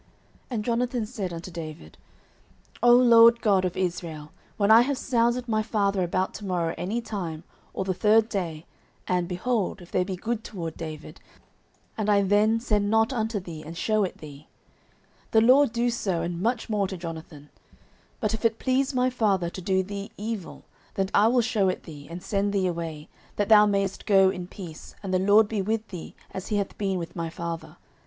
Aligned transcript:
09:020:012 0.01 0.09
And 0.49 0.65
Jonathan 0.65 1.05
said 1.05 1.31
unto 1.31 1.51
David, 1.51 1.97
O 2.81 2.91
LORD 2.95 3.39
God 3.41 3.65
of 3.65 3.77
Israel, 3.77 4.31
when 4.57 4.71
I 4.71 4.81
have 4.81 4.97
sounded 4.97 5.47
my 5.47 5.61
father 5.61 6.01
about 6.03 6.33
to 6.33 6.43
morrow 6.43 6.73
any 6.75 7.01
time, 7.01 7.43
or 7.71 7.85
the 7.85 7.93
third 7.93 8.27
day, 8.27 8.65
and, 9.07 9.27
behold, 9.27 9.79
if 9.79 9.91
there 9.91 10.03
be 10.03 10.15
good 10.15 10.43
toward 10.43 10.75
David, 10.75 11.21
and 11.99 12.09
I 12.09 12.23
then 12.23 12.59
send 12.59 12.89
not 12.89 13.13
unto 13.13 13.39
thee, 13.39 13.61
and 13.63 13.77
shew 13.77 14.03
it 14.03 14.17
thee; 14.17 14.47
09:020:013 15.31 15.31
The 15.33 15.41
LORD 15.41 15.71
do 15.71 15.89
so 15.91 16.23
and 16.23 16.41
much 16.41 16.67
more 16.67 16.87
to 16.87 16.97
Jonathan: 16.97 17.51
but 18.19 18.33
if 18.33 18.43
it 18.43 18.57
please 18.57 18.95
my 18.95 19.11
father 19.11 19.51
to 19.51 19.61
do 19.61 19.83
thee 19.83 20.09
evil, 20.17 20.63
then 20.95 21.09
I 21.13 21.27
will 21.27 21.41
shew 21.41 21.69
it 21.69 21.83
thee, 21.83 22.07
and 22.09 22.23
send 22.23 22.53
thee 22.53 22.65
away, 22.65 23.07
that 23.35 23.49
thou 23.49 23.67
mayest 23.67 24.07
go 24.07 24.31
in 24.31 24.47
peace: 24.47 24.95
and 25.03 25.13
the 25.13 25.19
LORD 25.19 25.47
be 25.47 25.61
with 25.61 25.89
thee, 25.89 26.15
as 26.31 26.47
he 26.47 26.55
hath 26.57 26.75
been 26.79 26.97
with 26.97 27.15
my 27.15 27.29
father. 27.29 27.77